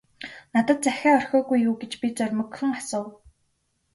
[0.53, 3.09] -Надад захиа орхиогүй юу гэж би зоримогхон асуув.